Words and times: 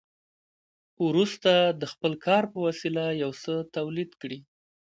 وروسته 1.07 1.51
د 1.79 1.83
خپل 1.91 2.13
کار 2.25 2.43
په 2.51 2.57
وسیله 2.67 3.05
یو 3.21 3.31
څه 3.43 3.53
تولید 3.75 4.11
کړي 4.21 4.39